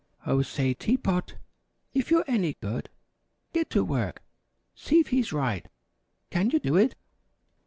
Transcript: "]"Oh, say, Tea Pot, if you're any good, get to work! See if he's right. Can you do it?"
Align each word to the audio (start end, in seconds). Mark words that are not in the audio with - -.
"]"Oh, 0.25 0.41
say, 0.41 0.73
Tea 0.73 0.97
Pot, 0.97 1.35
if 1.93 2.09
you're 2.09 2.23
any 2.25 2.55
good, 2.59 2.89
get 3.53 3.69
to 3.69 3.83
work! 3.83 4.23
See 4.73 4.99
if 4.99 5.09
he's 5.09 5.31
right. 5.31 5.67
Can 6.31 6.49
you 6.49 6.59
do 6.59 6.75
it?" 6.75 6.95